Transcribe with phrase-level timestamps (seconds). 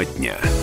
[0.00, 0.59] Тема дня.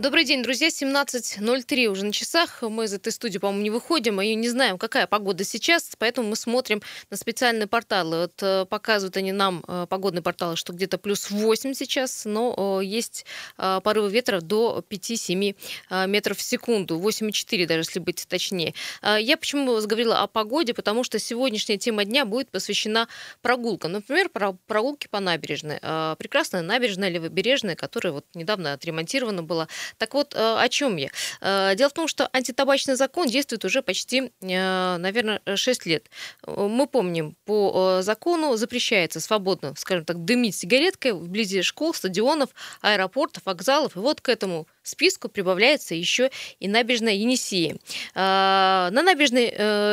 [0.00, 0.68] Добрый день, друзья.
[0.68, 2.62] 17.03 уже на часах.
[2.62, 6.36] Мы из этой студии, по-моему, не выходим и не знаем, какая погода сейчас, поэтому мы
[6.36, 6.80] смотрим
[7.10, 8.20] на специальные порталы.
[8.22, 13.26] Вот э, показывают они нам, э, погодные порталы, что где-то плюс 8 сейчас, но есть
[13.58, 18.72] э, порывы ветра до 5-7 метров в секунду, 8,4 даже, если быть точнее.
[19.02, 23.06] Я почему заговорила о погоде, потому что сегодняшняя тема дня будет посвящена
[23.42, 23.92] прогулкам.
[23.92, 25.78] Например, прогулки по набережной.
[26.16, 29.68] Прекрасная набережная левобережная, которая вот недавно отремонтирована была.
[29.98, 31.10] Так вот, э, о чем я?
[31.40, 36.10] Э, дело в том, что антитабачный закон действует уже почти, э, наверное, 6 лет.
[36.46, 42.50] Мы помним, по закону запрещается свободно, скажем так, дымить сигареткой вблизи школ, стадионов,
[42.80, 43.96] аэропортов, вокзалов.
[43.96, 47.76] И вот к этому списку прибавляется еще и набережная Енисея.
[48.14, 49.46] На набережной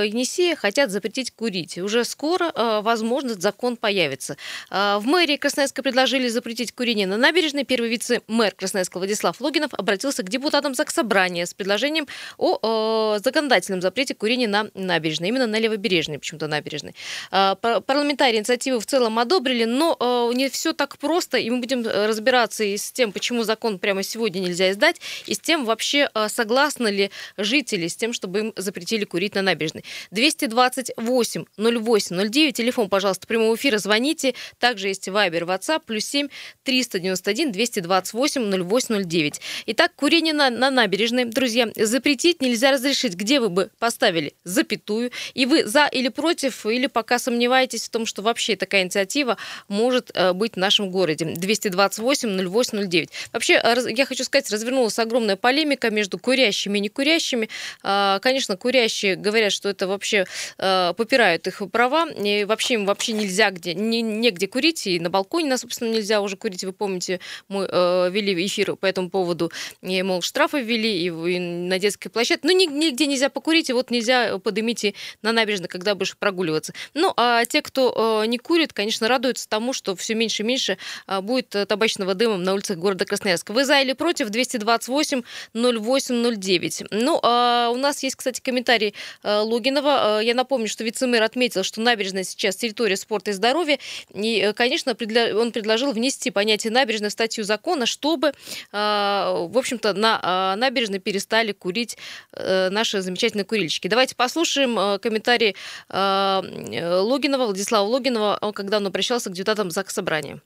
[0.08, 1.78] Енисея хотят запретить курить.
[1.78, 2.52] Уже скоро,
[2.82, 4.38] возможно, закон появится.
[4.70, 7.64] В мэрии Красноярска предложили запретить курение на набережной.
[7.64, 12.08] Первый вице-мэр Красноярска Владислав Логинов обратился к депутатам Заксобрания с предложением
[12.38, 16.96] о э, законодательном запрете курения на набережной, именно на левобережной, почему-то набережной.
[17.32, 21.86] Э, парламентарии инициативу в целом одобрили, но э, не все так просто, и мы будем
[21.86, 24.87] э, разбираться и с тем, почему закон прямо сегодня нельзя издать,
[25.26, 29.42] и с тем вообще э, согласны ли жители с тем, чтобы им запретили курить на
[29.42, 29.84] набережной.
[30.12, 34.34] 228 08 09, телефон, пожалуйста, прямого эфира, звоните.
[34.60, 36.28] Также есть Вайбер, WhatsApp, плюс 7
[36.64, 39.42] 391 228 08 09.
[39.68, 43.16] Итак, курение на, на набережной, друзья, запретить нельзя разрешить.
[43.16, 45.12] Где вы бы поставили запятую?
[45.34, 50.12] И вы за или против, или пока сомневаетесь в том, что вообще такая инициатива может
[50.14, 51.26] э, быть в нашем городе.
[51.26, 53.10] 228 08 09.
[53.34, 57.50] Вообще, я хочу сказать, развернулась огромная полемика между курящими и некурящими.
[57.84, 60.26] А, конечно, курящие говорят, что это вообще
[60.58, 65.10] э, попирают их права, и вообще им вообще нельзя где, не, негде курить, и на
[65.10, 66.64] балконе, на, собственно, нельзя уже курить.
[66.64, 69.52] Вы помните, мы э, вели эфир по этому поводу
[69.82, 72.48] и, мол, штрафы ввели и, на детской площадке.
[72.48, 76.74] Ну, нигде нельзя покурить, и вот нельзя подымить и на набережной, когда будешь прогуливаться.
[76.94, 80.78] Ну, а те, кто не курит, конечно, радуются тому, что все меньше и меньше
[81.22, 83.54] будет табачного дыма на улицах города Красноярска.
[83.54, 84.30] Вы за или против?
[84.58, 85.22] 228
[85.54, 86.84] 08 09.
[86.92, 90.22] Ну, а у нас есть, кстати, комментарий э, Логинова.
[90.22, 93.80] Я напомню, что вице-мэр отметил, что набережная сейчас территория спорта и здоровья.
[94.14, 94.96] И, конечно,
[95.36, 98.34] он предложил внести понятие набережной в статью закона, чтобы
[98.72, 101.98] в общем-то, на набережной перестали курить
[102.34, 103.88] э, наши замечательные курильщики.
[103.88, 105.56] Давайте послушаем э, комментарий
[105.90, 110.42] э, Логинова, Владислава Логинова, когда он обращался к депутатам ЗАГС Собрания.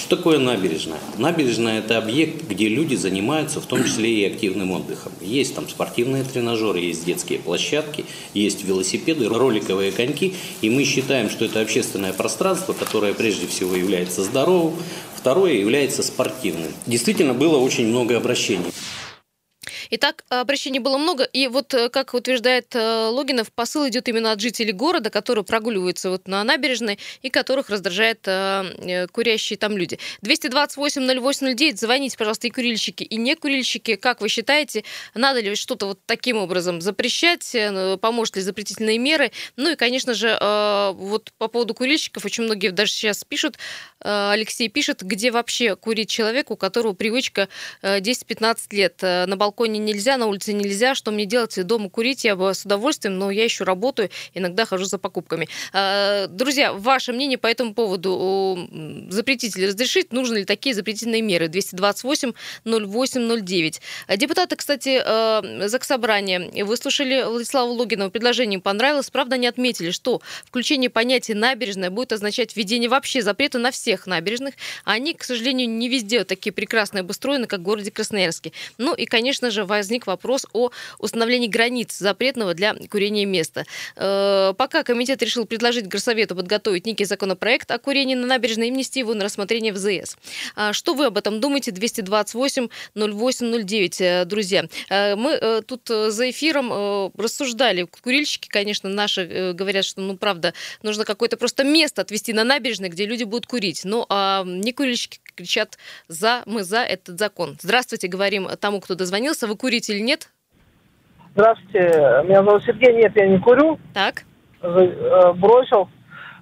[0.00, 0.98] Что такое набережная?
[1.18, 5.12] Набережная– это объект, где люди занимаются в том числе и активным отдыхом.
[5.20, 10.32] Есть там спортивные тренажеры, есть детские площадки, есть велосипеды, роликовые коньки.
[10.62, 14.74] И мы считаем, что это общественное пространство, которое прежде всего является здоровым,
[15.14, 16.72] второе является спортивным.
[16.86, 18.72] Действительно, было очень много обращений.
[19.92, 24.40] Итак, обращений было много, и вот, э, как утверждает э, Логинов, посыл идет именно от
[24.40, 29.98] жителей города, которые прогуливаются вот на набережной и которых раздражает э, курящие там люди.
[30.22, 33.96] 228-08-09, звоните, пожалуйста, и курильщики, и не курильщики.
[33.96, 34.84] Как вы считаете,
[35.14, 37.56] надо ли что-то вот таким образом запрещать,
[38.00, 39.32] поможет ли запретительные меры?
[39.56, 40.38] Ну и, конечно же,
[40.94, 43.58] вот по поводу курильщиков, очень многие даже сейчас пишут,
[43.98, 47.48] Алексей пишет, где вообще курить человеку, у которого привычка
[47.82, 49.02] 10-15 лет.
[49.02, 53.18] На балконе нельзя, на улице нельзя, что мне делать, дома курить, я бы с удовольствием,
[53.18, 55.48] но я еще работаю, иногда хожу за покупками.
[55.72, 58.68] А, друзья, ваше мнение по этому поводу,
[59.08, 61.48] запретить или разрешить, нужны ли такие запретительные меры?
[61.48, 62.32] 228
[62.64, 63.80] 08 09.
[64.16, 71.34] Депутаты, кстати, а, Заксобрания выслушали Владислава Логинова, предложение понравилось, правда, они отметили, что включение понятия
[71.34, 74.54] набережная будет означать введение вообще запрета на всех набережных.
[74.84, 78.52] Они, к сожалению, не везде такие прекрасные обустроены, как в городе Красноярске.
[78.78, 83.64] Ну и, конечно же, возник вопрос о установлении границ запретного для курения места.
[83.96, 89.00] Э, пока комитет решил предложить Горсовету подготовить некий законопроект о курении на набережной и внести
[89.00, 90.16] его на рассмотрение в ЗС.
[90.56, 91.70] А что вы об этом думаете?
[91.70, 94.66] 228 08 09, друзья.
[94.90, 97.86] Э, мы э, тут за эфиром рассуждали.
[98.02, 100.52] Курильщики, конечно, наши говорят, что, ну, правда,
[100.82, 103.82] нужно какое-то просто место отвести на набережной, где люди будут курить.
[103.84, 105.78] Ну, а не курильщики кричат
[106.08, 107.56] «за», «мы за этот закон».
[107.62, 109.46] Здравствуйте, говорим тому, кто дозвонился.
[109.46, 110.30] Вы курите или нет?
[111.34, 111.78] Здравствуйте,
[112.24, 112.94] меня зовут Сергей.
[112.94, 113.78] Нет, я не курю.
[113.94, 114.24] Так.
[114.62, 115.88] Э, бросил.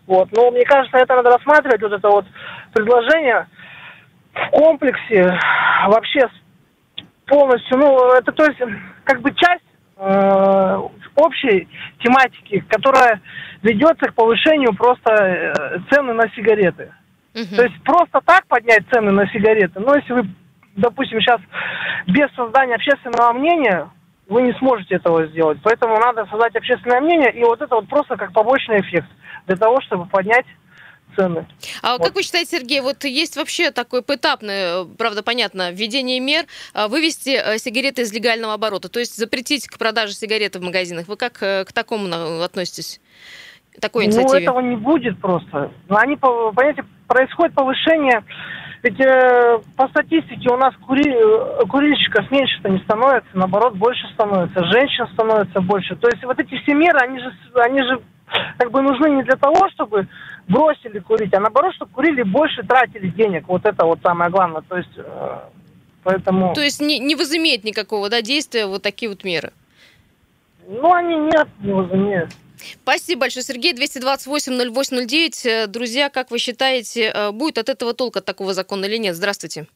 [0.07, 0.29] Вот.
[0.33, 2.25] Но мне кажется, это надо рассматривать, вот это вот
[2.73, 3.47] предложение
[4.33, 5.39] в комплексе
[5.87, 6.29] вообще
[7.27, 8.59] полностью, ну, это то есть
[9.05, 9.65] как бы часть
[9.97, 10.83] э,
[11.15, 11.69] общей
[12.03, 13.21] тематики, которая
[13.63, 16.93] ведется к повышению просто э, цены на сигареты.
[17.35, 17.57] Угу.
[17.57, 20.29] То есть просто так поднять цены на сигареты, ну, если вы,
[20.79, 21.41] допустим, сейчас
[22.07, 23.91] без создания общественного мнения,
[24.29, 25.59] вы не сможете этого сделать.
[25.63, 29.09] Поэтому надо создать общественное мнение, и вот это вот просто как побочный эффект
[29.47, 30.47] для того, чтобы поднять
[31.17, 31.47] цены.
[31.83, 32.07] А вот.
[32.07, 36.45] как вы считаете, Сергей, вот есть вообще такое поэтапное, правда, понятно, введение мер,
[36.75, 41.09] а, вывести э, сигареты из легального оборота, то есть запретить к продаже сигарет в магазинах.
[41.09, 42.09] Вы как э, к такому
[42.43, 43.01] относитесь?
[43.81, 44.35] Такой ну, инициативе?
[44.35, 45.73] Ну, этого не будет просто.
[45.89, 48.23] Они, понимаете, происходит повышение
[48.89, 54.65] ведь э, по статистике у нас кури, э, курильщиков меньше-то не становится, наоборот, больше становится,
[54.65, 55.95] женщин становится больше.
[55.97, 58.01] То есть вот эти все меры, они же, они же
[58.57, 60.09] как бы нужны не для того, чтобы
[60.49, 63.47] бросили курить, а наоборот, чтобы курили больше, тратили денег.
[63.49, 64.63] Вот это вот самое главное.
[64.63, 65.39] То есть, э,
[66.03, 66.55] поэтому...
[66.55, 69.53] То есть не, не возымеет никакого да, действия вот такие вот меры?
[70.67, 72.31] Ну, они нет, не возымеют.
[72.83, 73.73] Спасибо большое, Сергей.
[73.73, 75.49] 228-08-09.
[75.49, 79.17] Э, друзья, как вы считаете, э, будет от этого толк от такого закона или нет?
[79.17, 79.67] Здравствуйте.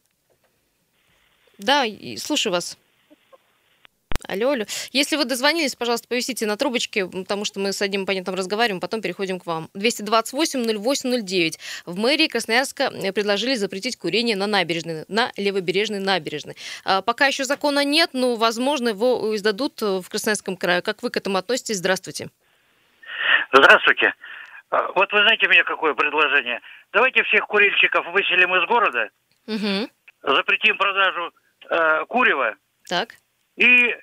[1.59, 1.85] Да,
[2.19, 2.77] слушаю вас.
[4.29, 4.65] Алло, алло.
[4.93, 9.01] Если вы дозвонились, пожалуйста, повисите на трубочке, потому что мы с одним оппонентом разговариваем, потом
[9.01, 9.69] переходим к вам.
[9.75, 11.59] 228-08-09.
[11.87, 16.57] В мэрии Красноярска э, предложили запретить курение на набережной, на левобережной набережной.
[16.85, 20.83] А, пока еще закона нет, но, возможно, его издадут в Красноярском крае.
[20.83, 21.79] Как вы к этому относитесь?
[21.79, 22.31] Здравствуйте.
[23.53, 24.15] Здравствуйте.
[24.71, 26.61] А, вот вы знаете мне какое предложение?
[26.93, 29.11] Давайте всех курильщиков выселим из города,
[29.47, 29.91] угу.
[30.23, 31.33] запретим продажу
[31.69, 32.57] э, курева.
[32.89, 33.17] Так.
[33.57, 33.95] И,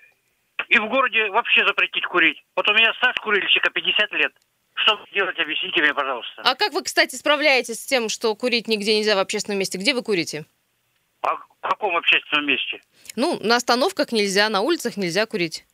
[0.67, 2.43] и в городе вообще запретить курить.
[2.55, 4.31] Вот у меня стаж курильщика 50 лет.
[4.75, 6.41] Что делать, объясните мне, пожалуйста.
[6.45, 9.77] А как вы, кстати, справляетесь с тем, что курить нигде нельзя в общественном месте?
[9.77, 10.45] Где вы курите?
[11.21, 12.79] А в каком общественном месте?
[13.15, 15.65] Ну, на остановках нельзя, на улицах нельзя курить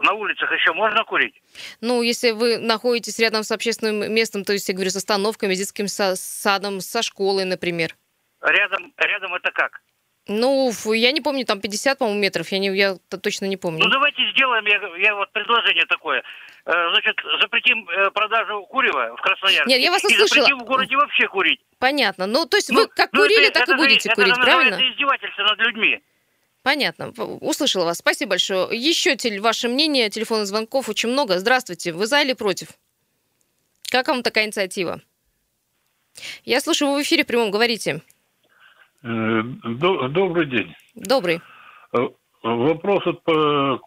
[0.00, 1.34] на улицах еще можно курить?
[1.80, 5.58] Ну, если вы находитесь рядом с общественным местом, то есть, я говорю, с остановками, с
[5.58, 7.96] детским садом, со школой, например.
[8.42, 9.80] Рядом, рядом это как?
[10.28, 13.82] Ну, я не помню, там 50, по-моему, метров, я, не, я точно не помню.
[13.82, 16.22] Ну, давайте сделаем, я, я вот предложение такое.
[16.66, 19.68] Э, значит, запретим э, продажу курева в Красноярске.
[19.68, 20.26] Нет, я вас услышала.
[20.26, 21.60] И запретим в городе вообще курить.
[21.78, 22.26] Понятно.
[22.26, 24.32] Ну, то есть ну, вы как ну, курили, это, так это, и будете это, курить,
[24.32, 24.74] это правильно?
[24.74, 26.00] Это издевательство над людьми.
[26.62, 27.08] Понятно.
[27.40, 27.98] Услышала вас.
[27.98, 28.76] Спасибо большое.
[28.76, 31.38] Еще тель, ваше мнение, телефонных звонков очень много.
[31.38, 31.92] Здравствуйте.
[31.92, 32.68] Вы за или против?
[33.90, 35.00] Как вам такая инициатива?
[36.44, 38.02] Я слушаю, вы в эфире прямом, говорите.
[39.02, 40.74] Э, добрый день.
[40.94, 41.40] Добрый.
[41.92, 42.08] Э,
[42.42, 43.20] вопрос от.
[43.26, 43.78] Э,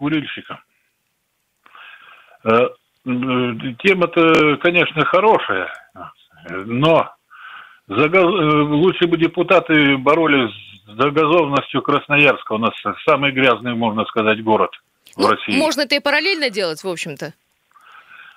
[3.83, 5.71] тема-то, конечно, хорошая,
[6.49, 7.13] но
[7.87, 10.51] лучше бы депутаты боролись
[10.85, 12.53] с загазованностью Красноярска.
[12.53, 12.73] У нас
[13.07, 14.71] самый грязный, можно сказать, город
[15.17, 15.57] ну, в России.
[15.57, 17.33] Можно это и параллельно делать, в общем-то.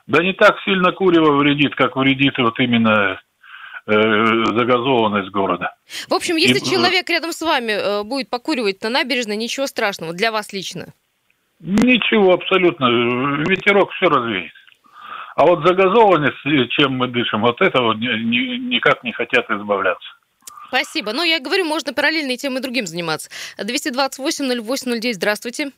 [0.07, 3.21] Да не так сильно курево вредит, как вредит вот именно
[3.87, 5.75] э, загазованность города.
[6.09, 6.71] В общем, если и...
[6.71, 10.93] человек рядом с вами э, будет покуривать на набережной, ничего страшного для вас лично?
[11.59, 12.87] Ничего, абсолютно.
[13.49, 14.53] Ветерок все развеет.
[15.37, 20.09] А вот загазованность, чем мы дышим, вот этого никак не хотят избавляться.
[20.69, 21.13] Спасибо.
[21.13, 23.31] Ну, я говорю, можно параллельно и тем, и другим заниматься.
[23.59, 25.73] 228-08-09, здравствуйте.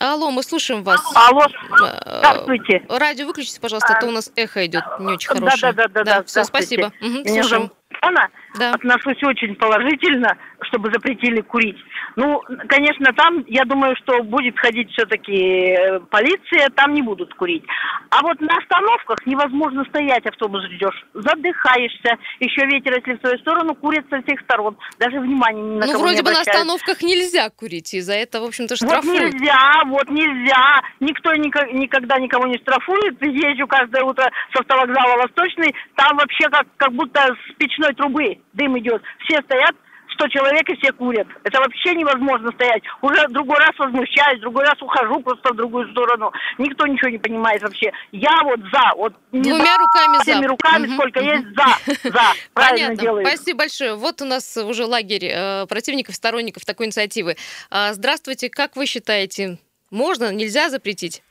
[0.00, 1.00] Алло, мы слушаем вас.
[1.14, 2.82] Алло, э, здравствуйте.
[2.88, 5.72] Радио выключите, пожалуйста, а то у нас эхо идет не очень хорошее.
[5.74, 6.04] Да, да, да.
[6.04, 6.92] да, да все, спасибо.
[7.02, 7.70] Угу, слушаем.
[8.00, 8.72] Анна, да.
[8.72, 11.76] отношусь очень положительно, чтобы запретили курить.
[12.16, 17.64] Ну, конечно, там, я думаю, что будет ходить все-таки э, полиция, там не будут курить.
[18.10, 21.06] А вот на остановках невозможно стоять, автобус ждешь.
[21.14, 24.76] Задыхаешься, еще ветер, если в твою сторону, курят со всех сторон.
[24.98, 28.44] Даже внимания ни на ну, вроде бы на остановках нельзя курить, и за это, в
[28.44, 29.32] общем-то, штрафуют.
[29.32, 30.82] Вот нельзя, вот нельзя.
[31.00, 33.20] Никто никогда никого не штрафует.
[33.22, 38.78] Езжу каждое утро с автовокзала Восточный, там вообще как, как будто с печной трубы дым
[38.78, 39.02] идет.
[39.24, 39.76] Все стоят,
[40.20, 41.26] 100 человек и все курят.
[41.44, 42.82] Это вообще невозможно стоять.
[43.00, 46.30] Уже другой раз возмущаюсь, другой раз ухожу просто в другую сторону.
[46.58, 47.90] Никто ничего не понимает вообще.
[48.12, 48.96] Я вот за.
[48.96, 50.22] Вот Двумя за, руками за.
[50.22, 51.26] Всеми руками угу, сколько угу.
[51.26, 52.10] есть за.
[52.10, 52.22] За.
[52.52, 52.96] Правильно Понятно.
[52.96, 53.26] делаю.
[53.26, 53.94] Спасибо большое.
[53.94, 57.36] Вот у нас уже лагерь э, противников, сторонников такой инициативы.
[57.70, 58.50] Э, здравствуйте.
[58.50, 59.58] Как вы считаете,
[59.90, 61.22] можно, нельзя запретить?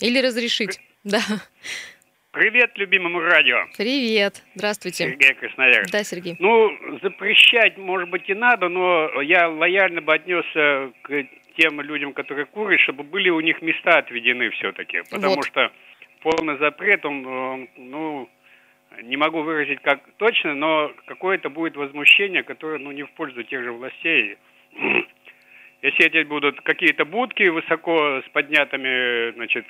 [0.00, 0.80] Или разрешить?
[1.04, 1.20] Да.
[2.34, 3.58] Привет любимому радио.
[3.78, 4.42] Привет.
[4.56, 5.04] Здравствуйте.
[5.04, 5.92] Сергей Красноярск.
[5.92, 6.34] Да, Сергей.
[6.40, 11.26] Ну, запрещать, может быть, и надо, но я лояльно бы отнесся к
[11.56, 15.02] тем людям, которые курят, чтобы были у них места отведены все-таки.
[15.12, 15.46] Потому вот.
[15.46, 15.70] что
[16.22, 18.28] полный запрет, он, он, ну,
[19.04, 23.62] не могу выразить как точно, но какое-то будет возмущение, которое, ну, не в пользу тех
[23.62, 24.38] же властей.
[25.82, 29.66] Если эти будут какие-то будки высоко с поднятыми, значит,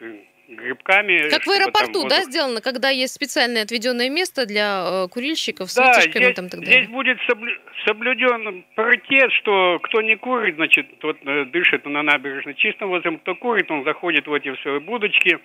[0.49, 1.31] грибками.
[1.31, 2.11] Как в аэропорту, воздух...
[2.11, 6.49] да, сделано, когда есть специальное отведенное место для э, курильщиков с да, вытяжками здесь, там
[6.49, 6.83] так далее.
[6.83, 7.53] здесь будет соблю...
[7.87, 13.35] соблюден паритет, что кто не курит, значит, тот э, дышит на набережной чистым воздухом, кто
[13.35, 15.39] курит, он заходит в эти свои будочки,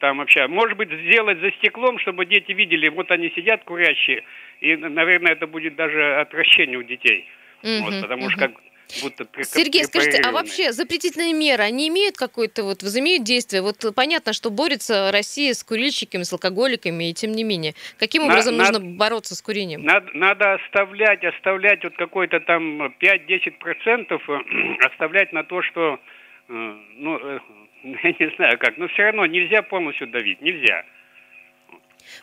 [0.00, 4.24] там вообще, может быть, сделать за стеклом, чтобы дети видели, вот они сидят курящие,
[4.60, 7.26] и, наверное, это будет даже отвращение у детей.
[7.62, 8.30] Mm-hmm, вот, потому mm-hmm.
[8.30, 8.52] что как
[9.02, 13.62] будто Сергей, скажите, а вообще запретительные меры, они имеют какое-то вот, возымеют действие?
[13.62, 17.74] Вот понятно, что борется Россия с курильщиками, с алкоголиками, и тем не менее.
[17.98, 19.82] Каким образом на, нужно бороться с курением?
[19.82, 25.98] Надо, надо оставлять, оставлять вот какой-то там 5-10% оставлять на то, что,
[26.48, 26.52] э,
[26.96, 27.38] ну, э,
[27.82, 30.84] я не знаю как, но все равно нельзя полностью давить, нельзя.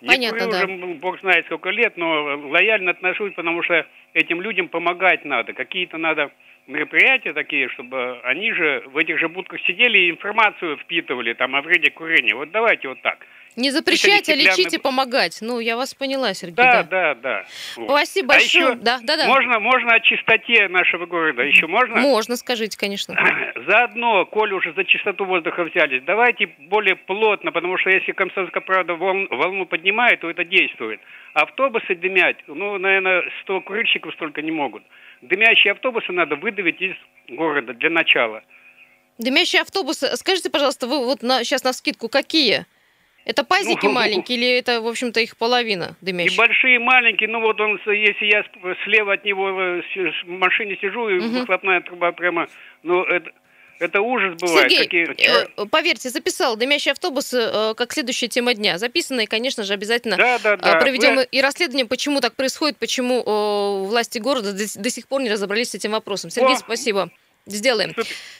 [0.06, 0.66] Понятно, Я да.
[0.66, 5.54] уже, бог знает сколько лет, но лояльно отношусь, потому что этим людям помогать надо.
[5.54, 6.32] Какие-то надо
[6.68, 11.62] мероприятия такие, чтобы они же в этих же будках сидели и информацию впитывали там о
[11.62, 12.36] вреде курения.
[12.36, 13.26] Вот давайте вот так.
[13.58, 15.40] Не запрещать, а лечить и помогать.
[15.42, 16.58] Ну, я вас поняла, Сергей.
[16.58, 17.16] Да, да, да.
[17.16, 17.46] да.
[17.76, 17.90] Вот.
[17.90, 18.66] Спасибо а большое.
[18.66, 19.28] еще да, да, да.
[19.28, 21.42] Можно, можно о чистоте нашего города.
[21.42, 21.96] Еще можно?
[21.96, 23.16] Можно, скажите, конечно.
[23.68, 28.94] Заодно, коли уже за чистоту воздуха взялись, давайте более плотно, потому что если комсомольская правда
[28.94, 31.02] волну, волну поднимает, то это действует.
[31.34, 34.84] Автобусы дымять, ну, наверное, 100 курильщиков столько не могут.
[35.22, 36.96] Дымящие автобусы надо выдавить из
[37.30, 38.44] города для начала.
[39.18, 42.66] Дымящие автобусы, скажите, пожалуйста, вы вот на, сейчас на скидку какие?
[43.26, 46.34] Это пазики ну, маленькие или это, в общем-то, их половина дымящих?
[46.34, 47.28] И большие, и маленькие.
[47.28, 48.46] Ну вот он, если я
[48.86, 51.40] слева от него в машине сижу, и угу.
[51.40, 52.48] выхлопная труба прямо,
[52.84, 53.30] ну это...
[53.80, 54.72] Это ужас бывает.
[54.72, 55.48] Сергей, Такие...
[55.56, 58.78] э, поверьте, записал дымящие автобусы э, как следующая тема дня.
[58.78, 60.78] Записано, и, конечно же, обязательно да, да, да.
[60.78, 61.28] Э, проведем Вы...
[61.32, 65.72] и расследование, почему так происходит, почему э, власти города до, до сих пор не разобрались
[65.72, 66.30] с этим вопросом.
[66.30, 67.12] Сергей, О, спасибо.
[67.48, 67.96] Сделаем.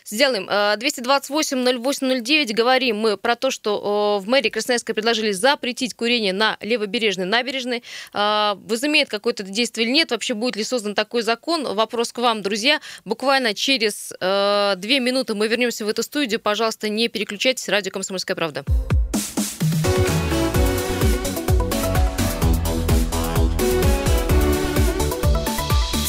[0.06, 0.48] Сделаем.
[0.48, 2.54] 228-08-09.
[2.54, 7.84] Говорим мы про то, что в мэрии Красноярска предложили запретить курение на левобережной набережной.
[8.14, 10.12] А, возымеет какое-то действие или нет?
[10.12, 11.64] Вообще будет ли создан такой закон?
[11.64, 12.80] Вопрос к вам, друзья.
[13.06, 16.40] Буквально через э, две минуты мы вернемся в эту студию.
[16.40, 17.70] Пожалуйста, не переключайтесь.
[17.70, 18.64] Радио «Комсомольская правда».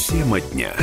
[0.07, 0.73] Тема дня.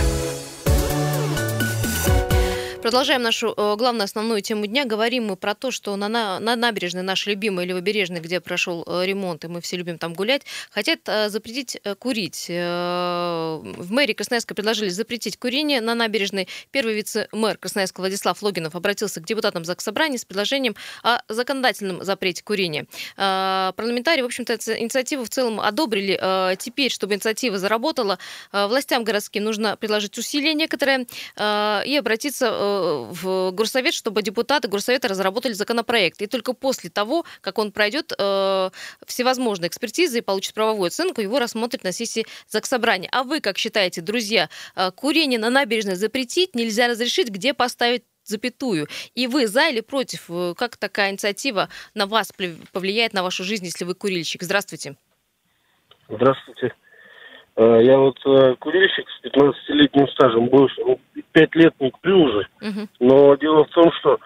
[2.87, 4.85] Продолжаем нашу э, главную основную тему дня.
[4.85, 9.05] Говорим мы про то, что на, на, на набережной, нашей любимой левобережной, где прошел э,
[9.05, 12.47] ремонт, и мы все любим там гулять, хотят э, запретить курить.
[12.49, 16.47] В мэрии Красноярска предложили запретить курение на набережной.
[16.71, 22.87] Первый вице-мэр Красноярска Владислав Логинов обратился к депутатам Заксобрания с предложением о законодательном запрете курения.
[23.16, 26.57] Парламентарии, в общем-то, инициативу в целом одобрили.
[26.59, 28.21] Теперь, чтобы инициатива заработала,
[28.52, 32.75] властям городским нужно предложить усилия некоторые и обратиться
[33.11, 36.23] в Горсовет, чтобы депутаты Горсовета разработали законопроект.
[36.23, 38.71] И только после того, как он пройдет э,
[39.06, 43.09] всевозможные экспертизы и получит правовую оценку, его рассмотрят на сессии Заксобрания.
[43.12, 48.88] А вы как считаете, друзья, э, курение на набережной запретить, нельзя разрешить, где поставить запятую.
[49.14, 50.26] И вы за или против?
[50.28, 52.33] Э, как такая инициатива на вас
[52.73, 54.42] повлияет, на вашу жизнь, если вы курильщик?
[54.42, 54.97] Здравствуйте.
[56.09, 56.75] Здравствуйте.
[57.56, 61.00] Э, я вот э, курильщик с 15-летним стажем, больше, ну,
[61.32, 62.46] 5 лет не курю уже.
[62.60, 62.88] Uh-huh.
[63.00, 64.18] Но дело в том, что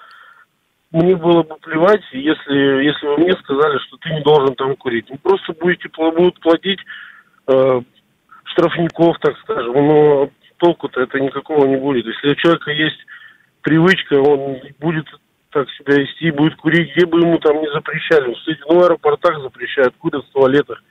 [0.91, 5.09] мне было бы плевать, если, если вы мне сказали, что ты не должен там курить.
[5.09, 6.81] Вы просто будете будут платить
[7.47, 7.81] э,
[8.45, 12.07] штрафников, так скажем, но толку-то это никакого не будет.
[12.07, 12.99] Если у человека есть
[13.63, 15.07] привычка, он будет
[15.53, 18.35] так себя вести, будет курить, где бы ему там не запрещали.
[18.35, 20.83] Кстати, ну, в аэропортах запрещают, курят в туалетах,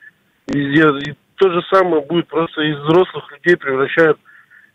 [0.47, 1.15] везде.
[1.39, 4.19] То же самое будет, просто из взрослых людей превращают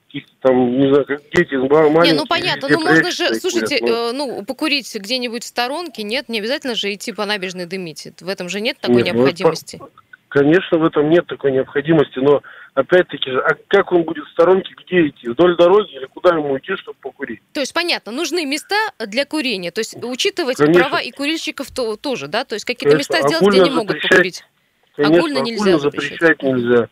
[0.06, 2.12] каких-то там, не знаю, как дети маленькие.
[2.12, 4.38] Не, ну понятно, ну можно же, слушайте, курят, ну.
[4.38, 8.08] ну, покурить где-нибудь в сторонке, нет, не обязательно же идти по набережной дымить.
[8.18, 9.76] В этом же нет такой нет, ну, необходимости.
[9.78, 9.90] Ну,
[10.28, 12.42] конечно, в этом нет такой необходимости, но
[12.72, 15.28] опять-таки же, а как он будет в сторонке, где идти?
[15.28, 17.40] Вдоль дороги или куда ему идти, чтобы покурить?
[17.52, 20.80] То есть, понятно, нужны места для курения, то есть учитывать Конечно.
[20.80, 22.44] права и курильщиков то, тоже, да?
[22.44, 24.44] То есть какие-то места сделать, где не могут покурить.
[24.96, 26.20] Конечно, огульно нельзя запрещать.
[26.20, 26.88] запрещать нельзя.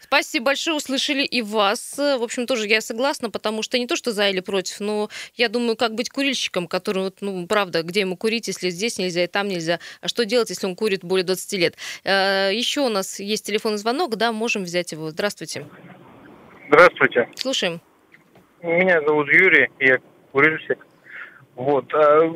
[0.00, 1.96] Спасибо большое, услышали и вас.
[1.96, 5.48] В общем, тоже я согласна, потому что не то, что за или против, но я
[5.48, 9.48] думаю, как быть курильщиком, который, ну, правда, где ему курить, если здесь нельзя и там
[9.48, 11.76] нельзя, а что делать, если он курит более 20 лет.
[12.04, 15.10] Э, Еще у нас есть телефонный звонок, да, можем взять его.
[15.10, 15.66] Здравствуйте.
[16.68, 17.28] Здравствуйте.
[17.34, 17.80] Слушаем.
[18.62, 19.98] Меня зовут Юрий, я
[20.32, 20.78] курильщик.
[21.56, 21.84] Вот.
[21.94, 22.32] А,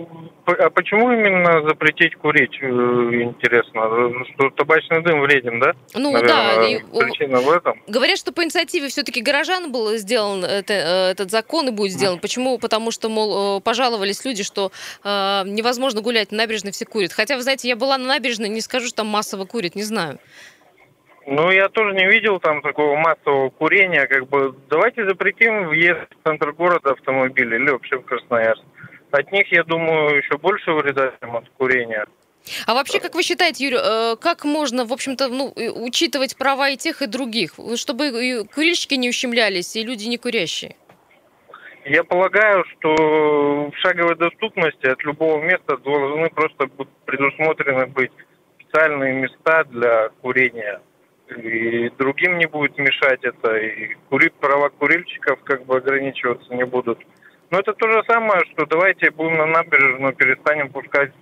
[0.47, 4.25] а почему именно запретить курить, э, интересно?
[4.33, 5.73] Что табачный дым вреден, да?
[5.95, 7.01] Ну Наверное, да.
[7.01, 7.83] Причина в этом.
[7.89, 12.21] Говорят, что по инициативе все-таки горожан был сделан это, э, этот закон и будет сделан.
[12.21, 12.59] Почему?
[12.59, 14.71] Потому что, мол, э, пожаловались люди, что
[15.03, 17.13] э, невозможно гулять на набережной, все курят.
[17.13, 20.21] Хотя, вы знаете, я была на набережной, не скажу, что там массово курят, не знаю.
[21.27, 24.07] Ну, я тоже не видел там такого массового курения.
[24.07, 28.63] Как бы давайте запретим въезд в центр города автомобилей или вообще в Красноярск.
[29.11, 32.07] От них, я думаю, еще больше вреда, чем от курения.
[32.67, 36.77] А вообще, как вы считаете, Юрий, э, как можно, в общем-то, ну, учитывать права и
[36.77, 40.77] тех, и других, чтобы и курильщики не ущемлялись, и люди не курящие?
[41.85, 46.69] Я полагаю, что в шаговой доступности от любого места должны просто
[47.07, 48.13] предусмотрены быть
[48.59, 50.81] специальные места для курения
[51.37, 56.99] и другим не будет мешать это, и кури, права курильщиков как бы ограничиваться не будут.
[57.51, 61.13] Но это то же самое, что давайте будем на набережную, перестанем пускать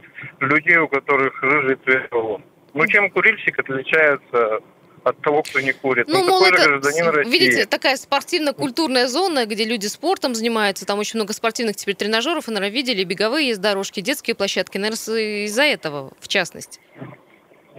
[0.40, 2.42] людей, у которых рыжий цвет волос.
[2.74, 4.60] Ну, чем курильщик отличается
[5.04, 6.08] от того, кто не курит.
[6.08, 7.30] Ну, ну мол, это, гражданин России.
[7.30, 12.70] Видите, такая спортивно-культурная зона, где люди спортом занимаются, там очень много спортивных теперь тренажеров, наверное,
[12.70, 16.80] видели, беговые есть дорожки, детские площадки, наверное, из-за этого, в частности.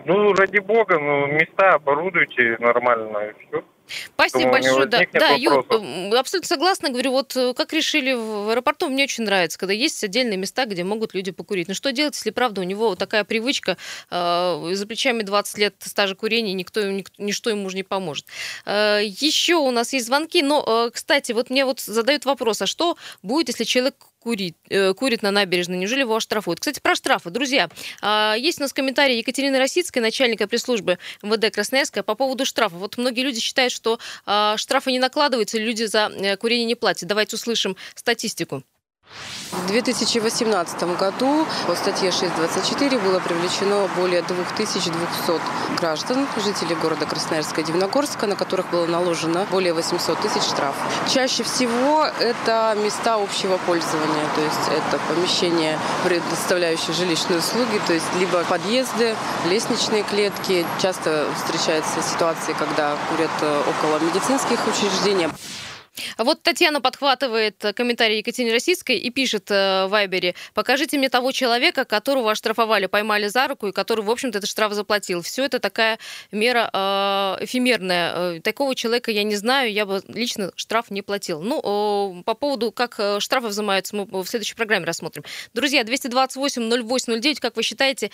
[0.06, 3.63] Ну, ради бога, ну, места оборудуйте нормально, и все.
[4.13, 4.86] Спасибо большое.
[4.86, 5.65] Да, да Ю,
[6.17, 6.89] абсолютно согласна.
[6.89, 10.84] Говорю, вот э, как решили в аэропорту, мне очень нравится, когда есть отдельные места, где
[10.84, 11.67] могут люди покурить.
[11.67, 13.77] Но что делать, если правда у него такая привычка,
[14.10, 18.25] э, за плечами 20 лет стажа курения, никто, никто, ничто ему уже не поможет.
[18.65, 22.65] Э, еще у нас есть звонки, но, э, кстати, вот мне вот задают вопрос, а
[22.67, 25.78] что будет, если человек курит, э, курит на набережной.
[25.78, 26.60] Неужели его оштрафуют?
[26.60, 27.30] Кстати, про штрафы.
[27.30, 27.70] Друзья,
[28.02, 32.76] э, есть у нас комментарий Екатерины Росицкой, начальника пресс-службы МВД Красноярска, по поводу штрафа.
[32.76, 37.08] Вот многие люди считают, что э, штрафы не накладываются, люди за э, курение не платят.
[37.08, 38.64] Давайте услышим статистику.
[39.52, 45.42] В 2018 году по статье 6.24 было привлечено более 2200
[45.78, 50.82] граждан, жителей города Красноярска и Дивногорска, на которых было наложено более 800 тысяч штрафов.
[51.14, 58.08] Чаще всего это места общего пользования, то есть это помещения, предоставляющие жилищные услуги, то есть
[58.20, 59.16] либо подъезды,
[59.50, 60.65] лестничные клетки.
[60.82, 65.28] Часто встречаются ситуации, когда курят э, около медицинских учреждений.
[66.18, 71.86] Вот Татьяна подхватывает комментарий Екатерины Российской и пишет э, в Вайбере, покажите мне того человека,
[71.86, 75.22] которого оштрафовали, поймали за руку и который, в общем-то, этот штраф заплатил.
[75.22, 76.00] Все это такая
[76.32, 78.14] мера э, эфемерная.
[78.38, 81.42] Э, такого человека я не знаю, я бы лично штраф не платил.
[81.42, 85.24] Ну, по поводу, как штрафы взимаются, мы в следующей программе рассмотрим.
[85.54, 88.12] Друзья, 228-08-09, как вы считаете,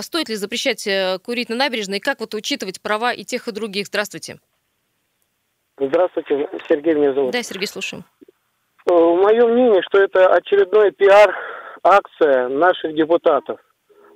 [0.00, 0.88] стоит ли запрещать
[1.22, 3.86] курить на набережной как вот учитывать права и тех, и других?
[3.86, 4.38] Здравствуйте.
[5.88, 7.32] Здравствуйте, Сергей меня зовут.
[7.32, 8.04] Да, Сергей, слушаем.
[8.88, 13.58] Э, Мое мнение, что это очередной пиар-акция наших депутатов.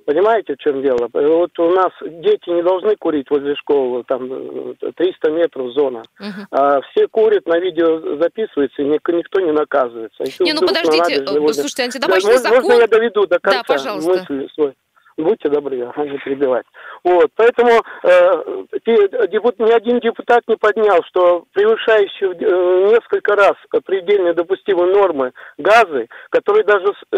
[0.05, 1.09] Понимаете, в чем дело?
[1.11, 6.03] Вот у нас дети не должны курить возле школы, там 300 метров зона.
[6.17, 6.47] Угу.
[6.51, 10.23] А все курят, на видео записывается, и никто не наказывается.
[10.39, 12.61] Не, ну подождите, слушайте, антитабачный да, закон...
[12.61, 14.09] Можно я доведу до конца да, пожалуйста.
[14.09, 14.73] мысли свой?
[15.17, 16.65] Будьте добры, не перебивать.
[17.03, 17.71] Вот, поэтому
[18.03, 23.53] э, депут, ни один депутат не поднял, что превышающие э, несколько раз
[23.83, 27.17] предельно допустимые нормы газы, которые даже э,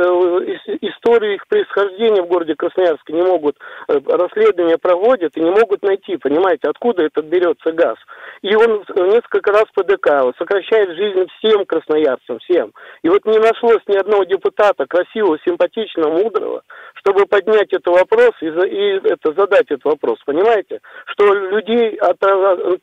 [0.82, 3.58] историю их происхождения в городе Красноярске не могут,
[3.90, 7.98] э, расследования проводят и не могут найти, понимаете, откуда этот берется газ.
[8.44, 12.72] И он несколько раз ПДК сокращает жизнь всем красноярцам, всем.
[13.04, 18.47] И вот не нашлось ни одного депутата красивого, симпатичного, мудрого, чтобы поднять этот вопрос и,
[18.47, 20.80] и это, задать этот вопрос, понимаете?
[21.06, 21.97] Что людей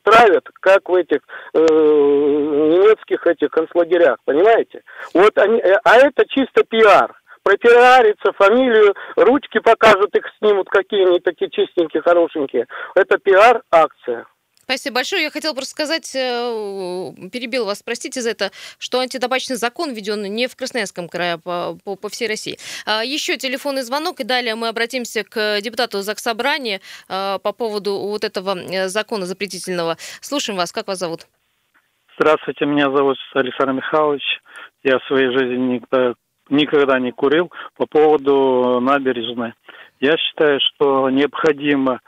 [0.03, 1.19] травят, как в этих
[1.53, 4.81] э, немецких этих концлагерях, понимаете?
[5.13, 11.19] Вот они, э, а это чисто пиар пропиариться, фамилию, ручки покажут, их снимут, какие они
[11.21, 12.67] такие чистенькие, хорошенькие.
[12.93, 14.25] Это пиар-акция.
[14.67, 15.23] Спасибо большое.
[15.23, 20.47] Я хотела просто сказать, э, перебил вас, простите за это, что антитабачный закон введен не
[20.47, 22.57] в Красноярском крае, а по, по, по всей России.
[22.85, 28.25] А, еще телефонный звонок, и далее мы обратимся к депутату Заксобрания а, по поводу вот
[28.25, 29.95] этого э, закона запретительного.
[30.19, 30.73] Слушаем вас.
[30.73, 31.27] Как вас зовут?
[32.19, 34.41] Здравствуйте, меня зовут Александр Михайлович.
[34.83, 36.13] Я в своей жизни никогда,
[36.49, 39.53] никогда не курил по поводу набережной.
[40.01, 42.01] Я считаю, что необходимо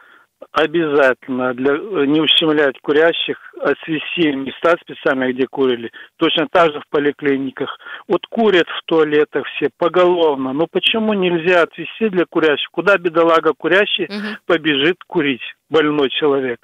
[0.52, 1.74] обязательно для
[2.06, 5.92] не ущемлять курящих отвести места специально, где курили.
[6.18, 7.78] Точно так же в поликлиниках.
[8.08, 10.54] Вот курят в туалетах все поголовно.
[10.54, 12.70] Но почему нельзя отвести для курящих?
[12.72, 14.38] Куда бедолага курящий угу.
[14.46, 16.60] побежит курить, больной человек?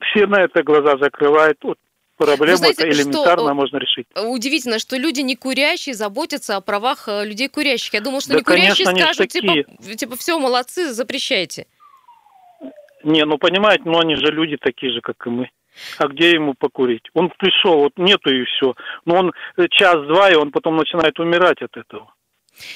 [0.00, 1.58] Все на это глаза закрывают.
[1.62, 1.78] Вот
[2.16, 4.06] проблему знаете, это элементарно что, можно решить.
[4.16, 7.94] Удивительно, что люди не курящие заботятся о правах людей курящих.
[7.94, 11.66] Я думал, что да, не курящие конечно, скажут, типа, типа, все, молодцы, запрещайте.
[13.04, 15.50] Не, ну понимаете, но они же люди такие же, как и мы.
[15.98, 17.08] А где ему покурить?
[17.14, 18.74] Он пришел, вот нету и все.
[19.04, 19.32] Но он
[19.70, 22.12] час-два, и он потом начинает умирать от этого.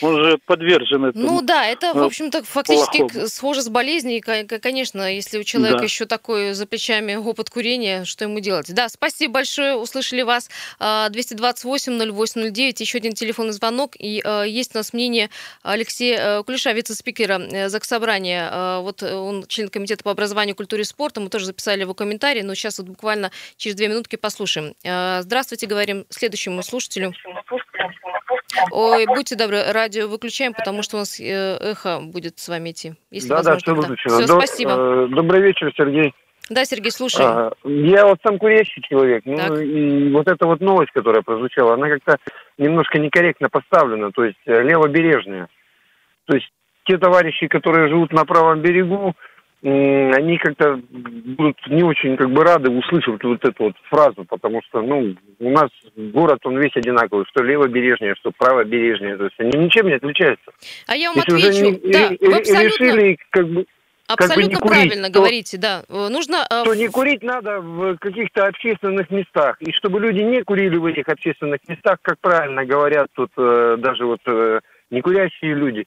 [0.00, 1.24] Он же подвержен этому.
[1.24, 3.28] Ну да, это, в общем-то, фактически плохому.
[3.28, 4.16] схоже с болезнью.
[4.16, 5.84] И, конечно, если у человека да.
[5.84, 8.72] еще такой за плечами опыт курения, что ему делать?
[8.74, 10.50] Да, спасибо большое, услышали вас.
[10.80, 13.92] 228-08-09, а, еще один телефонный звонок.
[13.98, 15.30] И а, есть у нас мнение
[15.62, 18.80] Алексея э, Кулеша, вице-спикера э, Заксобрания.
[18.80, 21.20] Вот он член комитета по образованию, культуре и спорту.
[21.20, 24.74] Мы тоже записали его комментарий, но сейчас вот буквально через две минутки послушаем.
[25.22, 27.12] Здравствуйте, говорим следующему слушателю.
[28.70, 32.94] Ой, будьте добры, радио выключаем, потому что у нас э, эхо будет с вами идти.
[33.10, 34.18] Если да, да, все выключено.
[34.18, 34.70] Все, До, спасибо.
[34.72, 36.14] Э, добрый вечер, Сергей.
[36.48, 37.28] Да, Сергей, слушаю.
[37.28, 39.24] А, я вот сам курящий человек.
[39.26, 39.50] Ну, так.
[39.50, 42.18] Ну, и вот эта вот новость, которая прозвучала, она как-то
[42.56, 45.48] немножко некорректно поставлена, то есть э, левобережная.
[46.26, 46.48] То есть
[46.84, 49.14] те товарищи, которые живут на правом берегу,
[49.62, 54.82] они как-то будут не очень как бы рады услышать вот эту вот фразу, потому что,
[54.82, 59.86] ну, у нас город, он весь одинаковый, что левобережнее, что правобережнее, то есть они ничем
[59.86, 60.52] не отличаются.
[60.86, 62.84] А я вам Если отвечу, уже да, вы абсолютно...
[62.84, 63.66] решили как бы
[64.08, 65.82] Абсолютно как бы курить, правильно то, говорите, да.
[65.88, 66.46] Нужно...
[66.48, 69.60] То не курить надо в каких-то общественных местах.
[69.60, 74.06] И чтобы люди не курили в этих общественных местах, как правильно говорят тут э, даже
[74.06, 75.86] вот э, некурящие люди,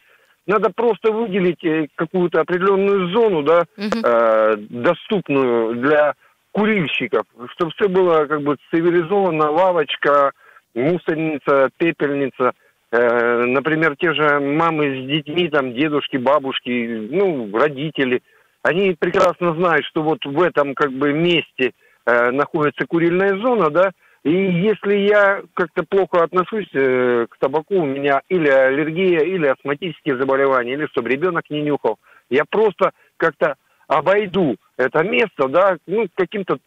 [0.49, 3.99] надо просто выделить э, какую-то определенную зону, да, угу.
[4.03, 6.13] э, доступную для
[6.51, 10.31] курильщиков, чтобы все было как бы цивилизованно, лавочка,
[10.73, 12.53] мусорница, пепельница.
[12.91, 18.23] Э, например, те же мамы с детьми, там, дедушки, бабушки, ну, родители,
[18.63, 21.73] они прекрасно знают, что вот в этом как бы месте
[22.07, 23.91] э, находится курильная зона, да,
[24.23, 30.17] и если я как-то плохо отношусь э, к табаку, у меня или аллергия, или астматические
[30.17, 31.97] заболевания, или чтобы ребенок не нюхал,
[32.29, 33.55] я просто как-то
[33.87, 36.59] обойду это место, да, ну, каким-то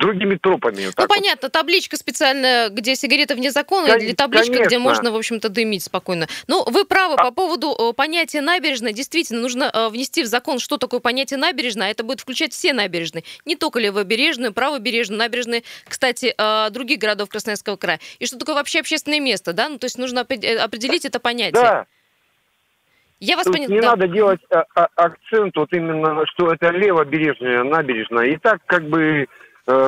[0.00, 0.86] другими тропами.
[0.96, 1.52] Ну, понятно, вот.
[1.52, 4.66] табличка специальная, где сигареты вне закона, Кон- или табличка, конечно.
[4.66, 6.26] где можно, в общем-то, дымить спокойно.
[6.48, 7.24] Ну, вы правы а...
[7.24, 8.92] по поводу э, понятия набережной.
[8.92, 11.88] Действительно, нужно э, внести в закон, что такое понятие набережная.
[11.88, 13.24] А это будет включать все набережные.
[13.44, 18.00] Не только левобережную, правобережную, набережные, кстати, э, других городов Красноярского края.
[18.18, 19.68] И что такое вообще общественное место, да?
[19.68, 21.62] Ну, то есть нужно определить это понятие.
[21.62, 21.86] Да.
[23.20, 23.66] Я вас поняла.
[23.66, 23.90] Не да.
[23.90, 28.28] надо делать а, а, акцент вот именно, что это левобережная набережная.
[28.28, 29.28] И так как бы